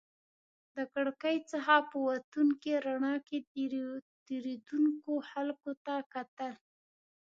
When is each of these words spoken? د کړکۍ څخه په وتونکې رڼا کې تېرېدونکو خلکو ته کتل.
د 0.75 0.77
کړکۍ 0.93 1.37
څخه 1.51 1.75
په 1.89 1.97
وتونکې 2.07 2.73
رڼا 2.85 3.15
کې 3.27 3.37
تېرېدونکو 4.27 5.11
خلکو 5.29 5.69
ته 5.85 5.95
کتل. 6.13 6.53